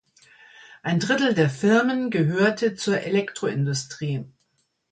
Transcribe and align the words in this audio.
Ein 0.81 0.99
Drittel 0.99 1.35
der 1.35 1.47
Firmen 1.47 2.09
gehörte 2.09 2.73
zur 2.73 3.01
Elektroindustrie. 3.01 4.25